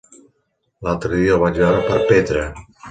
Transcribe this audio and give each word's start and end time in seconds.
L'altre 0.87 1.21
dia 1.21 1.37
el 1.37 1.45
vaig 1.45 1.63
veure 1.67 1.87
per 1.93 2.03
Petra. 2.11 2.53